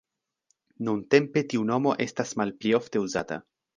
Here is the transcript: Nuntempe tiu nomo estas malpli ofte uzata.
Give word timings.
Nuntempe 0.87 1.43
tiu 1.51 1.67
nomo 1.73 1.93
estas 2.07 2.33
malpli 2.41 2.73
ofte 2.79 3.03
uzata. 3.05 3.39